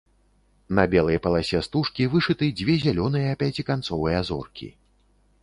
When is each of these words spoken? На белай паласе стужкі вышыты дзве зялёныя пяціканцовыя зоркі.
На 0.77 0.85
белай 0.93 1.19
паласе 1.25 1.59
стужкі 1.67 2.07
вышыты 2.15 2.49
дзве 2.63 2.79
зялёныя 2.85 3.37
пяціканцовыя 3.45 4.19
зоркі. 4.33 4.73